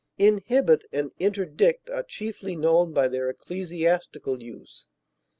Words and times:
Inhibit 0.17 0.83
and 0.91 1.11
interdict 1.19 1.87
are 1.91 2.01
chiefly 2.01 2.55
known 2.55 2.91
by 2.91 3.07
their 3.07 3.29
ecclesiastical 3.29 4.41
use. 4.41 4.87